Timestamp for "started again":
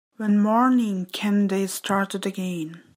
1.67-2.81